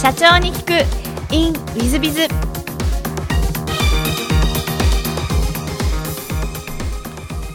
[0.00, 1.34] 社長に聞く。
[1.34, 2.26] In ウィズビズウ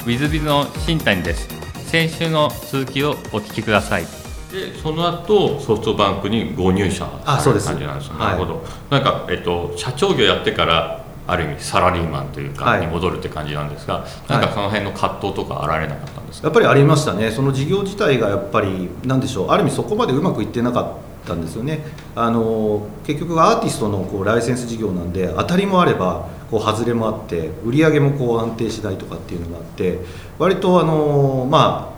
[0.07, 1.47] ィズビズの新谷です。
[1.87, 4.03] 先週の続きをお聞きください。
[4.51, 8.15] でその後ソフトバンクにご入社あそうです感じなんですよ。
[8.15, 12.81] はいなるほど、なんか、えっと、社長業やってからある意味サラリーマンというか、はい。
[12.81, 21.79] に戻るって感じなんですがなんかその辺の葛藤とかあられなかったんですか、やっぱりありましたね、その事業自体がやっぱり、なんでしょう、ある意味、そこまでうまくいってなかったたんですよね、
[22.15, 29.99] あの結局、アーティストのこうライセンス事業なんで、当たりもあれば、こう外れもあって、売り上げもこう安定しないとかっていうのがあって、
[30.37, 31.93] 割とあの、まあ、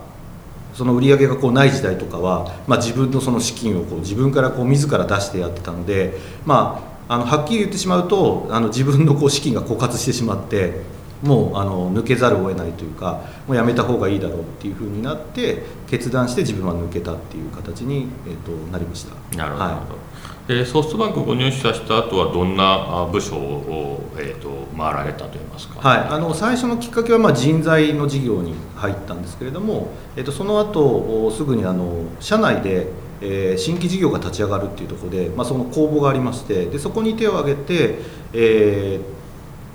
[0.76, 6.14] その売り上げがこうない時代とかは、まあ、自分のその資金をこう自分からこう自ら出してやってたので、
[6.46, 10.82] まあ、あのはっきり言ってしまうとあの自分のこう資金が枯渇してしまって
[11.26, 19.16] もうあの抜けざるを得ないというかもうやめた方がいいだろうっていうふうになって決断して自分は抜けたっていう形に、えっとなりました。
[19.38, 20.06] なるほど、はい。
[20.48, 32.88] でソフトバンクご入社した後はどんなあ部署を、えー、と回られたといいますか、はい、あの最初のきっかけはまあ人材の事業に入ったんですけれども、えっと、その後おすぐにあの社内で、
[33.22, 37.98] えー新規事業が立ち上がるっていうところで、まあ、その公募がありましてでそこに手を挙げて、
[38.34, 39.25] えー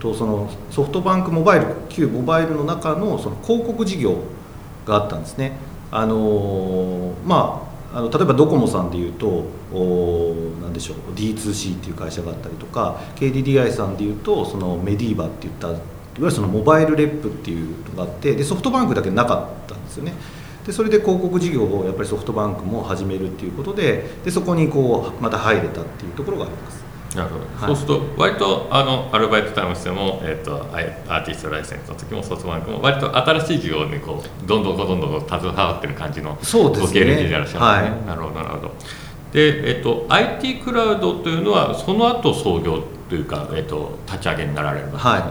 [0.01, 4.17] とそのソフトバンクモバイル旧モバイルの中のその広告事業
[4.87, 5.53] があったんですね。
[5.93, 15.79] あのまああの例えばドコモさんでいうとおなんでしょう D2C っていう会社があったりとか KDDI さんでいうとそのメディーバっていったいわ
[16.17, 20.13] ゆるそのモバイルレップっていうのがあってでソフトバンクだけなかったんですよね
[20.65, 27.67] でそれで広告事業をやっぱりソフトバンクも始めるっていうことででそこにこうまた入れたっていうところがありますなるほど、はい。
[27.67, 38.07] そうすると割とあのアルバイトタイムしても、えー、とアイアーティストライセンスの時もソフトバンクも割と新しい事業にこうどんどんどんどん携わってる感じのご経歴でいらっしゃるね、はい。
[38.07, 38.35] なるほど。
[38.35, 38.75] なるほど
[39.33, 45.09] で、えっと IT クラウドというのはその後創業というか、えっと立ち上げになられるんですか？
[45.11, 45.23] はい。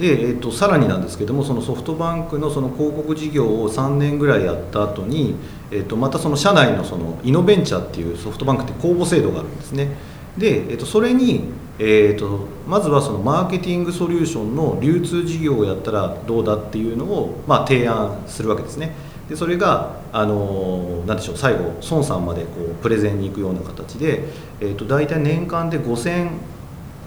[0.00, 5.36] でえー、とさらになんですけどもそのソフトバンクのその広告事業を3年ぐらいやった後に、
[5.70, 9.96] えー、とまたその社内のそのイノベンチャーっていうソフトバンクって公募制度があるんですね
[10.38, 11.44] で、えー、とそれに、
[11.78, 18.94] えー、とまずはそのマーケティングソリューションの流通事業をやったらどうだっていうのを、まあ、提案するわけですね。
[19.28, 24.24] でそれが、あのーなんでしょう最後孫さんまでこうプレゼンに行くような形で、
[24.60, 26.30] えー、と大体年間で5000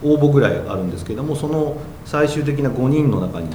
[0.03, 3.49] 応募ぐらいあるんですけどもその最終的な5人の中に、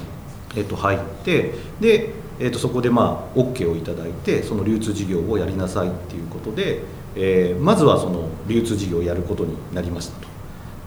[0.55, 6.81] えっと入ってで、えっとそこでまあ OK をいただいてその流通事業をやりなさいっていうことで、
[7.15, 10.27] えーまずはその流通事業をやることになりましたと。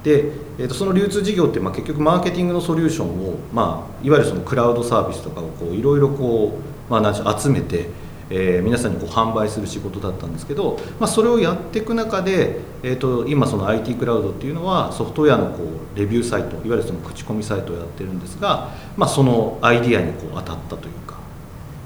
[0.03, 0.25] で、
[0.59, 6.59] えー、とその流通事業ってまあ結局マーケティングのソリューションを、まあ、いわゆるそのクラウドサービスとかをこういろいろこ
[6.89, 7.87] う、まあ、集めて、
[8.31, 21.17] えー皆さんにこう販売する仕事だったんですけど、まあ、それをやっていく中で、えー、と今その IT クラウドっていうのはソフトウェアのこうレビューサイトいわゆるその口コミサイトをやってるんですが、まあ、そのアイディアにこう当たったというか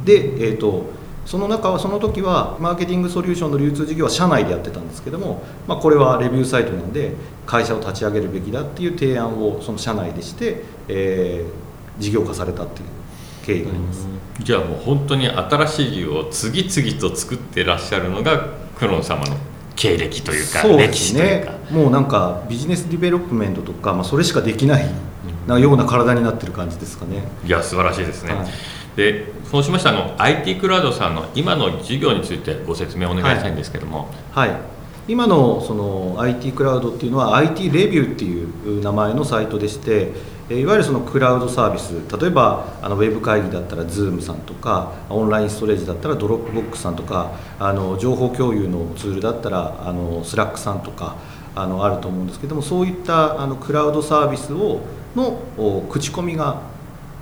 [0.05, 0.85] で、えー、と
[1.27, 7.13] その中はその時はマーケティングソリューションの流通事業は社内でやってたんですけども、まあ、これはレビューサイトなんで
[7.47, 12.89] 会社を立ち上げるべきだっていう提案をその社内でして、えー事業化されたっていう
[13.45, 14.07] 経緯があります。
[14.41, 19.37] じゃあもう本当に新しい事業を次々と作ってらっしゃるのが黒野様の
[19.77, 21.21] 経歴というかそうで歴すね。
[21.21, 21.53] 史というか。
[21.73, 24.91] もうなんか business development とか、まあ、それしかできない
[25.47, 27.25] なような体になってる感じですかね。
[27.45, 28.47] いや素晴らしいですね、はい
[28.97, 34.51] でそうしましたらあの IT クラウドさんの今の事業についてご説明をお願いしたいんですけども、はい、
[35.09, 38.45] 今のその IT クラウドっていうのは IT レビューってい
[38.79, 40.13] う名前のサイトでして
[40.51, 41.95] いわゆるそのクラウドサービス。
[42.21, 51.17] 例えばあのウェブ会議だったら Zoom さんとかオンラインストレージだったら Dropbox さんとかあの情報共有のツールだったらあの Slack さんとか
[51.55, 54.81] あのあると思うんですけどもそういったあのクラウドサービスを
[55.17, 55.41] の
[55.91, 56.61] 口コミが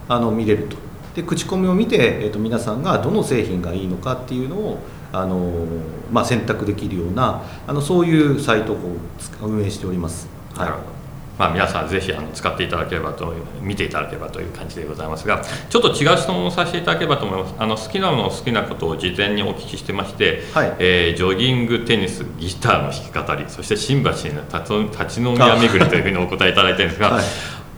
[0.08, 0.89] あの見れると。
[1.14, 4.78] で口コミを見て、えー、と皆さんがどの製品がいいのかっていうのを
[5.12, 5.66] あの、
[6.12, 8.76] まあ、選択できるようなあのそういうサイトを
[9.18, 10.28] つ運営しております。
[10.56, 11.00] なるほど。
[11.40, 13.32] まあ、皆さんぜひあの使っていただければと
[13.62, 17.54] 見ていただければという感じでございますがちょっと違う質問をさせていただければと思います。
[17.58, 20.76] あの好きなもの好きなことを事前にお聞きしてまして、はい。
[20.78, 27.24] えージョギングテニスギターの弾き語りそして新橋の立立ち飲み屋巡りというふうにお答えいただいてるんですが、 はい。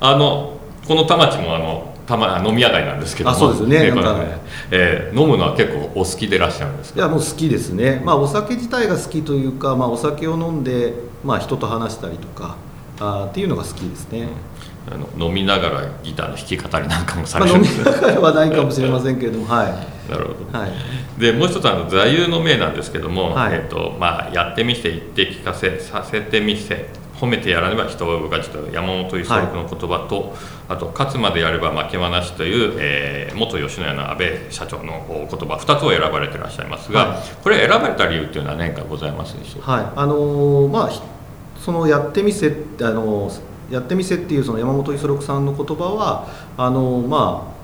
[0.00, 0.58] あの
[0.88, 3.36] この田町もあのたま飲み屋街なんですけども。
[3.36, 3.90] あそうですよね。
[3.90, 4.22] このなんか。
[4.70, 7.00] えー飲むのは結構お好きでいらっしゃるんですか？
[7.00, 10.94] いやもう好きですね、まあ、お酒自体が好きというか、まあ、お酒を飲んで、
[11.24, 12.56] まあ、人と話したりとか
[13.00, 14.28] あーっていうのが好きですね。
[14.90, 17.60] あの飲みながらギターの弾き語りなんかもさまあ、れる。
[17.60, 20.10] んです飲みながらはないかもしれませんけれども はい。
[20.10, 20.58] なるほど。
[20.58, 20.70] はい。
[21.20, 23.54] でもう一つあの座右の銘なんですけども、はい。
[23.54, 26.88] えっとまあ、やってみせ言って聞かせさせてみせ
[27.22, 30.34] 褒めてやらねば人は動かずという山本五十六の言葉と、
[30.68, 37.22] あと勝つまでやれば負けはなしという、えー元吉野家の安倍社長のお言葉2つを選ばれていらっしゃいますが、はい。
[37.42, 39.86] これ選ばれた理由っていうのは何かございますでしょうか、はい。
[39.94, 41.00] あのーまあひ
[41.60, 42.48] そのやってみせ
[42.80, 43.40] あのー
[43.70, 47.54] やってみせっていうその山本五十六さんの言葉はあのーま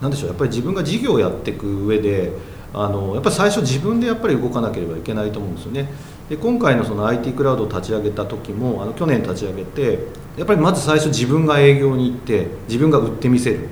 [0.00, 2.32] あなんでしょうやっぱり自分が事業をやっていく上で
[2.72, 5.88] あのーやっぱり最初自分でやっぱり動かなければいけないと思うんですよね
[6.28, 9.98] で今回のその IT クラウドを立ち上げた時もあの去年立ち上げて
[10.38, 13.68] やっぱりまず最初自分が営業に行って自分が売ってみせる。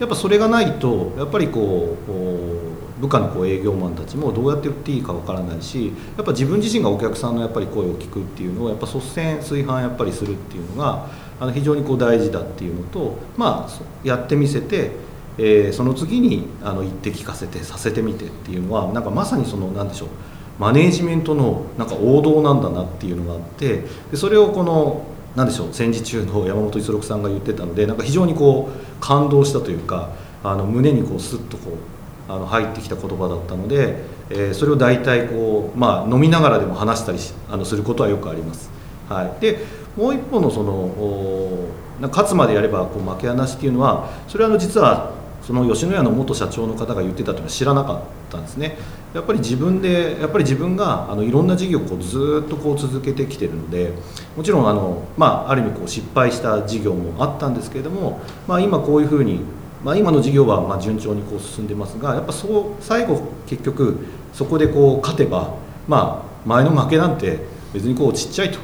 [0.00, 11.06] やっぱそれがないとやっぱりこう部下のこう営業マンたちもどうやって売っていいかわからないしやっぱ自分自身がお客さんのやっぱり声を聞くっていうのをやっぱ率先垂範やっぱりするっていうのが
[11.38, 14.90] あの非常にこう大事だっていうのとまあやってみせて、
[15.38, 20.08] えーその次にあの言って聞かせてさせてみてっていうのはなんかまさにそのなんでしょう
[20.62, 23.82] マネージメントのなんか王道なんだなっていうのがあって
[24.12, 25.04] でそれをこの
[25.34, 30.10] なんでしょう戦時中の 山本五十六さんが言ってたのでなんか非常にこう感動したというか
[30.44, 31.72] あの胸にこうスッとこ
[32.28, 38.70] うあの入ってきた言葉だったので、えーそれを大体こう、まあ、飲みながらでも話したりしあのすることはよくあります。
[39.08, 39.64] はい、で
[39.96, 41.68] もう一方のそのお
[42.00, 45.10] な勝つまでやればこう負けはなしっていうのはそれはあの実は
[45.42, 48.00] その吉野家の元社長の方が言ってたというのは知らなかっ
[48.30, 48.78] たんですね
[49.14, 53.92] やっぱり自分でやっぱり自分があのいろんな事業をこうずっとこう続けてきてるので
[54.36, 59.40] もちろんあの、まあ、ある意味こう失敗した事業もあったんですけれども、まあ、今こういうふうに、
[59.84, 63.98] まあ、今の事業はまあ順調にこう進んでますがやっぱそう最後結局
[64.32, 65.54] そこでこう勝てば、
[65.86, 67.40] まあ、前の負けなんて
[67.74, 68.58] 別にこうちっちゃいと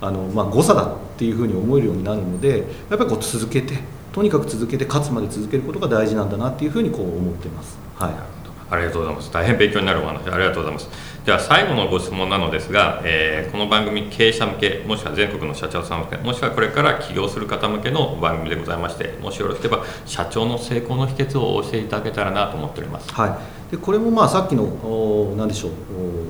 [0.00, 2.58] あの、まあ、誤差だっていうふうに思えるようになるので
[2.90, 3.78] やっぱりこう続けて
[4.12, 7.78] とにかく続けて勝つまで続けることが大事なんだなっていうふうにこう思ってます。
[7.94, 8.41] はい
[8.72, 9.30] ありがとうございます。
[9.30, 10.88] 大変勉強になるお話、ありがとうございます。
[11.26, 23.12] では、最後のご質問なのですが、えーこの番組、経営者向け、もしくは全国の社長さん向け、もしくはこれから起業する方向けの番組でございまして、もしよろしければ、社長の成功の秘訣を教えていただけたらなと思っております。
[23.12, 25.72] はい、でこれもまあさっきの何でしょう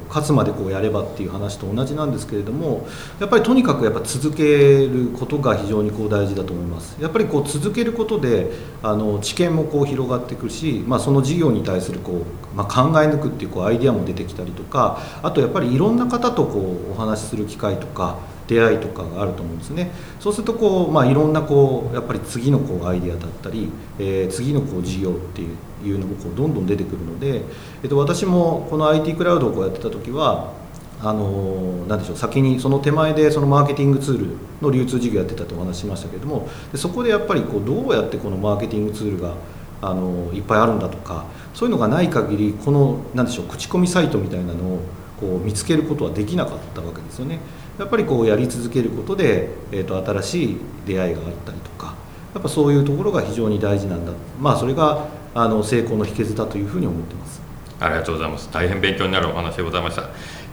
[0.08, 2.86] 勝つまでこうやればっていう話と同じなんですけれども
[3.20, 7.00] やっぱりとにかくやっぱ続けることが非常にこう大事だと思います。
[7.00, 8.52] やっぱりこう続けることで
[8.82, 16.58] あの知見もこう広がってくるし、まあ、その事業に対するこう、まあ、考え抜くっていうこうアイデアも出てきたりとかあとやっぱりいろんな方とこ
[16.88, 19.90] うお話しする機会とか出会いとかがあると思うんですね
[20.20, 23.68] そうするとこう、まあ、いろんなこうやっぱり次のこうアイデアだったり、
[23.98, 27.42] えー次のこう事業っていうのもこうどんどん出てくるので、
[27.82, 30.52] えっと、私もこの IT クラウドをこうやってた時は
[31.00, 34.26] あのなでしょう先にその手前でそのマーケティングツール
[34.62, 39.34] の流通事業やってたとお話ししましたけれどもでそこでやっぱりこうどうやってこのマーケティングツールが
[39.80, 44.78] あのいっぱいあるんだとかそういうのがない限りこのなでしょう口コミサイトみたいなのを
[45.18, 47.40] こう見つけることはできなかったわけですよね。
[47.82, 50.56] やっぱりこうやり続けることで、えー、と新しい
[50.86, 51.96] 出会いがあったりとか
[52.32, 57.42] やっぱそういうところが非常に大事なんだまあそれがあの成功の秘訣だというふうに思ってます。
[57.80, 58.48] ありがとうございます。
[58.52, 60.04] 大変勉強になるお話でございました。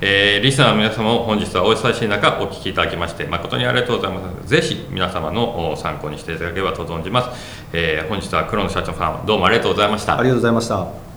[0.01, 4.49] えーリスナーの皆様も本日はお忙しい中お聞きいただきまして誠にありがとうございます。
[4.49, 7.69] ぜひ皆様のお参考にしていただければと存じます。
[7.73, 10.17] えー本日は黒野社長さんどうもありがとうございました。
[10.17, 11.08] ありがとうございました。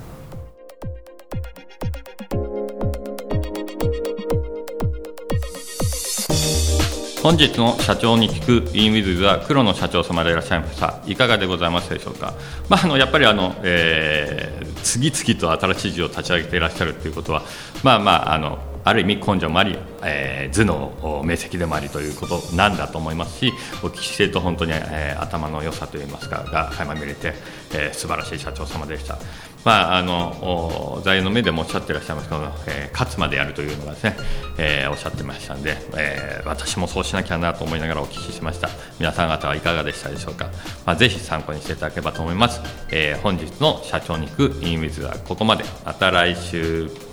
[7.23, 10.99] 本日の社長に聞くインウィズは黒野社長様でいらっしゃいました。
[11.07, 12.33] いかがでございますでしょうか、
[12.67, 17.41] まあ、あのやっぱりあの、えー次々と新しい事業を立ち上げていらっしゃるということは
[17.83, 27.33] まあまああのある意味根性もあり、えー頭脳明晰でもありということなんだと思いますしお聞きしていると本当に、えー頭の良さといいますかが垣間見れて、
[27.73, 29.17] えー素晴らしい社長様でした。
[29.63, 34.17] まあ、あのお座右の目でもおっしゃっていらっしゃいますけど、えー勝つまでやるというのがですね、
[34.57, 38.69] えーおっしゃってましたんで、えー私もそうしなきゃなと思いながらお聞きしました。
[38.99, 40.49] 皆さん方はいかがでしたでしょうか、
[40.85, 42.61] まあ、ぜひ参考にしていただければと思います、
[42.91, 45.63] えー本日の社長に行くインウィズはここまで。
[45.85, 47.12] また来週。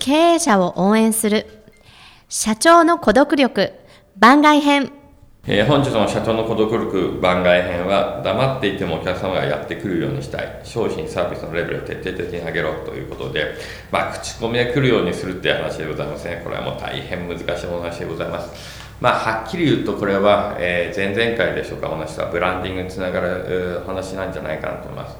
[0.00, 1.46] 経営者を応援する。
[2.30, 3.74] 社長の孤独力。
[4.16, 4.92] 番外編。
[5.46, 10.60] え本日の社長の孤独力番外編は黙っていてもお客様がやってくるようにしたい。
[10.64, 12.82] 商品サービスのレベルを徹底的に上げろ。
[12.86, 13.54] ということで、
[13.92, 18.80] まあ、口コミで来るようにするっていう話でございますねこれはもう大変難しいお話でございます。
[19.02, 25.16] まあ、はっきり言うとこれは、えー前々回でしょうかお話したブランディングにつながる話なんじゃないかなと思います。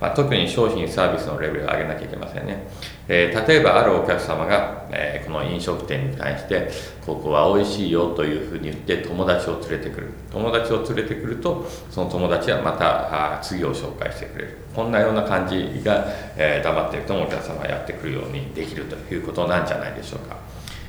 [0.00, 2.66] まあ、特に商品サービスのレベルを上げなきゃいけませんね、
[3.08, 6.70] えー、例えばあるお客様が、えー、この飲食店に対して
[7.06, 10.10] ここは美味しいよというふうに言って友達を連れてくる。
[10.30, 14.58] 友達を連れてくるとその友達はまたあ次を紹介してくれる。
[14.74, 20.43] こんなような感じが、えー、黙っているとお客様がやってくるようにできるということなんじゃないでしょうか。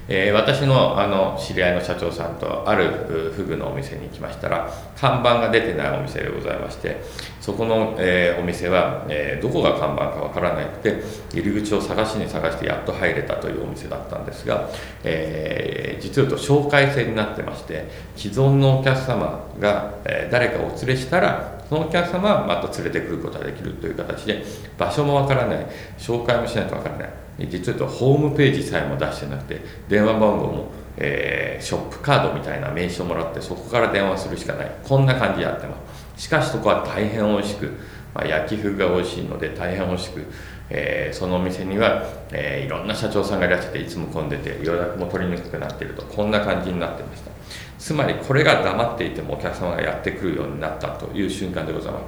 [0.08, 7.02] えー、私のあの知り合いの社長さんとあるフグのお店に行きましたら看板が出てないお店でございまして
[7.42, 11.02] そこの、えー、お店は、えー、どこが看板かわからないって
[11.34, 14.70] 入り口を探しに探してやっと入れたというお店だったんですが、
[15.04, 24.44] えー実を言うと紹介制になってまして既存のお客様が、え誰かお連れしたらそのお客様はまた連れてくることができるという形で
[24.78, 25.66] 場所もわからない
[25.98, 27.25] 紹介もしないとわからない。
[27.39, 34.72] 実はとホームページさえも出してなくて電話番号も、えー、ショップカードみたいな名刺をもらってそこから電話するしかない。
[34.84, 35.75] こんな感じでやってま
[36.15, 36.24] す。
[36.24, 37.72] しかしそこは大変美味しく、
[38.13, 40.24] まあ、焼き風が美味しいので大変美味しく、
[40.70, 46.04] えー、そのお店には、えー、いろんな社長さんがいらしゃっていつも混んでて予約も取りにくくなっていると。
[46.04, 47.32] こんな感じになってました。
[47.77, 52.04] つまりこれが黙っていてもお客様がやってくるようになったという瞬間でございます。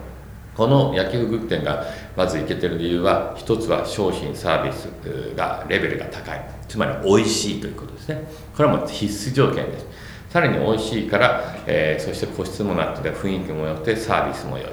[0.55, 1.85] この焼き服店が
[2.17, 4.87] まずいけてる理由は一つは商品サービス
[5.35, 6.41] がレベルが高い。
[6.67, 8.23] つまり美味しいということですね。
[8.55, 9.85] これはもう必須条件です。
[10.31, 14.67] さらに美味しいから、えー、そして個室もなって雰囲気も良くてサービスも良い。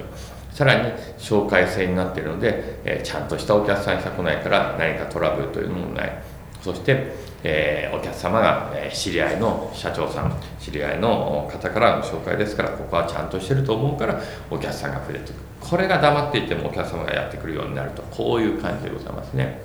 [0.53, 6.23] さらに紹介制になっているので、えー、ちゃんとしたお客さんしか来ないから何かトラブルというのもない。
[6.63, 7.13] そして
[7.47, 15.33] えー、お客様が、え知り合いの社長さん知り合いの方からの紹介ですからここはちゃんとしてると思うからお客さんが増えてくる。
[15.69, 19.63] これが黙っていてもお客様がやってくるようになるとこういう感じでございますね。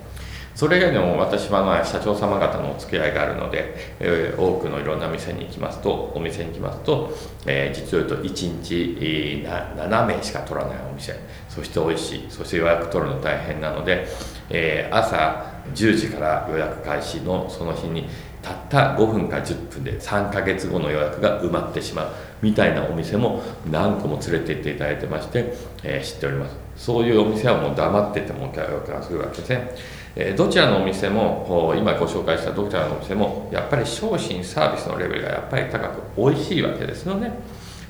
[0.54, 7.16] それ以外でも私はまあ社長様方のお付き合いがあるので、えー、多くのいろんな店に行きますとお店に行きますと、
[7.46, 11.18] えー、実を言うと1日、7名しか取らないお店。
[11.48, 12.26] そして美味しい。
[12.28, 14.06] そして予約取るの大変なので、
[14.50, 18.08] え朝10時から予約開始のその日に
[18.42, 22.08] たった5分か10分で3ヶ月後の予約が埋まってしまう。
[22.42, 26.56] みたいなお店も何個も連れて行っていただいてまして、えー、知っております。
[26.76, 29.70] そういうお店はもう黙っててもお客がするわけですね、
[30.16, 37.32] えー、どちらのお店も今ご紹介したどちらのお店もやっぱり商品サービスのレベルがやっぱり高く美味しいわけですよね。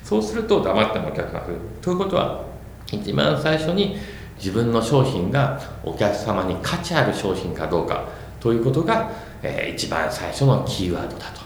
[0.03, 1.55] そうすると黙ってもお客が来る。
[1.81, 2.43] ということは
[2.91, 3.97] 一番最初に
[4.37, 8.09] 自分の商品がお客様に価値ある商品かどうか
[8.41, 9.09] ということが、
[9.41, 11.40] えー、一番最初のキーワードだと。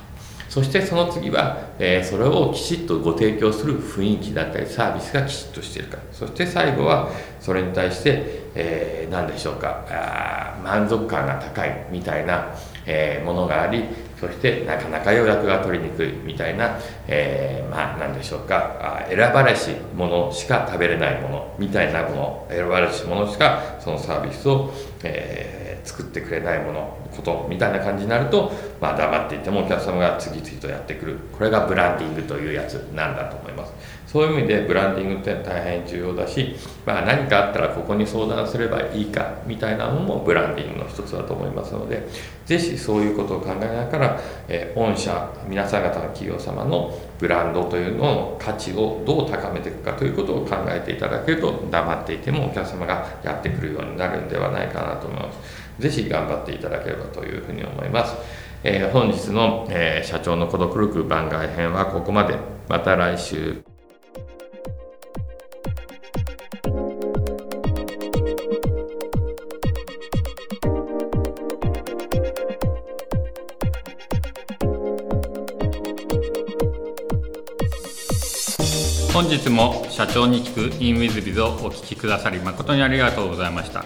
[0.56, 5.98] そしてその次は、えー、それをきちっとご提供する雰囲気だったりサービスがきちっとしているか。
[6.14, 7.10] そして最後は
[7.42, 8.24] それに対して、
[8.56, 9.86] えー、何でしょうか。
[9.90, 13.84] あ満足感が高いみたいな、えー、ものがあり
[14.18, 18.78] そしてなかなか予約が取りにくいみたいな、えー、まあ何でしょうか。
[18.80, 24.72] あ選ばれしものしか食べれないものみたいなもの選ばれしものしかそのサービスを、
[25.04, 25.55] えー
[25.86, 28.52] 作ってくれないものことみたいな感じになると、
[28.82, 33.74] まあ、黙っていてもお客様が次々とやってくるこれがブランディングというやつなんだと思います
[34.08, 42.08] そういう意味でブランディングって大変重要だし、まあ、何かあったらここに相談すればいいかみたいなのもブランディングの一つだと思いますので
[42.46, 55.65] 是非そういうことを考えながら、えー、御社皆さん方の企業様のブランドというのの価値をどう高めていくかということを考えていただけると黙っていてもお客様がやってくるようになるんではないかなと思います。
[55.80, 58.16] ぜひ頑張っていただければというふうに思います。
[58.64, 62.38] えー、本日の、えー、社長の孤独力番外編はここまで。
[62.68, 63.64] また来週。
[79.14, 83.86] 本日も社長に聞く in with biz をお聞きくださり誠にありがとうございました。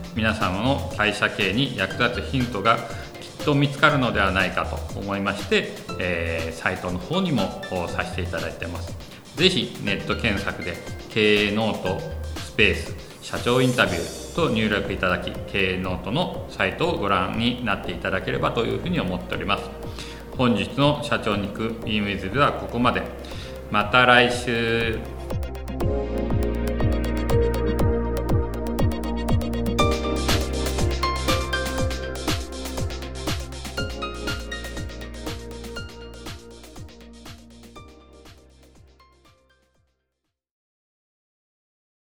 [0.15, 2.79] 皆様の会社経営に役立つヒントがき
[3.43, 8.95] っと見つかるのではないかと思いまして、えー、サイトの方にもさせていただいてます。
[9.35, 10.73] ぜひネット検索で
[11.09, 11.99] 経営ノート
[12.39, 19.69] スペース社長インタビューと入力いただき経営ノートのサイトをご覧になっていただければというふうに思っております。
[20.37, 23.03] 本日の社長に行く e ンウィズではここまで。
[23.69, 24.99] また来週。